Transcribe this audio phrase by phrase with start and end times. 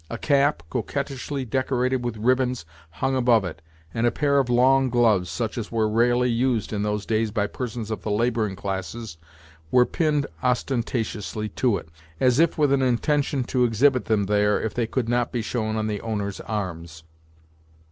[0.09, 3.61] A cap, coquettishly decorated with ribbons, hung above it,
[3.93, 7.45] and a pair of long gloves, such as were rarely used in those days by
[7.45, 9.17] persons of the laboring classes,
[9.69, 14.73] were pinned ostentatiously to it, as if with an intention to exhibit them there, if
[14.73, 17.03] they could not be shown on the owner's arms.